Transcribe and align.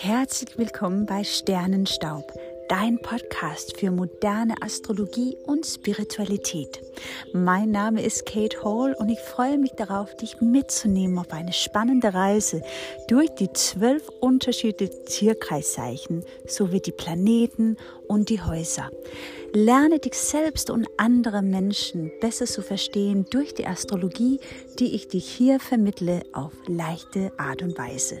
Herzlich 0.00 0.56
willkommen 0.56 1.06
bei 1.06 1.24
Sternenstaub, 1.24 2.32
dein 2.68 3.00
Podcast 3.02 3.80
für 3.80 3.90
moderne 3.90 4.54
Astrologie 4.62 5.36
und 5.44 5.66
Spiritualität. 5.66 6.80
Mein 7.32 7.72
Name 7.72 8.04
ist 8.04 8.24
Kate 8.24 8.62
Hall 8.62 8.94
und 8.96 9.08
ich 9.08 9.18
freue 9.18 9.58
mich 9.58 9.72
darauf, 9.72 10.14
dich 10.14 10.40
mitzunehmen 10.40 11.18
auf 11.18 11.32
eine 11.32 11.52
spannende 11.52 12.14
Reise 12.14 12.62
durch 13.08 13.30
die 13.30 13.52
zwölf 13.52 14.08
unterschiedlichen 14.20 15.04
Tierkreiszeichen 15.04 16.22
sowie 16.46 16.80
die 16.80 16.92
Planeten 16.92 17.76
und 18.06 18.28
die 18.28 18.40
Häuser. 18.40 18.92
Lerne 19.52 19.98
dich 19.98 20.14
selbst 20.14 20.70
und 20.70 20.86
andere 20.96 21.42
Menschen 21.42 22.12
besser 22.20 22.46
zu 22.46 22.62
verstehen 22.62 23.26
durch 23.30 23.52
die 23.52 23.66
Astrologie, 23.66 24.38
die 24.78 24.94
ich 24.94 25.08
dich 25.08 25.28
hier 25.28 25.58
vermittle 25.58 26.22
auf 26.32 26.52
leichte 26.68 27.32
Art 27.36 27.62
und 27.62 27.76
Weise. 27.76 28.20